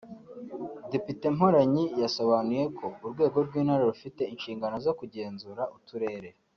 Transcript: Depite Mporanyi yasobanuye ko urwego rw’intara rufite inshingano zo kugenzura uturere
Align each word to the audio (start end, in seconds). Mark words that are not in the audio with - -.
Depite 0.91 1.25
Mporanyi 1.35 1.83
yasobanuye 2.01 2.63
ko 2.77 2.85
urwego 3.05 3.37
rw’intara 3.47 3.83
rufite 3.91 4.21
inshingano 4.33 4.75
zo 4.85 4.91
kugenzura 4.99 5.63
uturere 5.77 6.29